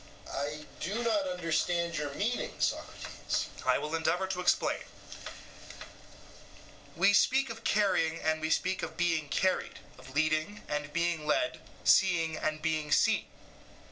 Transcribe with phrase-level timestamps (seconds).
[0.25, 3.09] EUTHYPHRO: I do not understand your meaning, Socrates.
[3.27, 4.83] SOCRATES: I will endeavour to explain:
[6.95, 11.61] we, speak of carrying and we speak of being carried, of leading and being led,
[11.83, 13.27] seeing and being seen.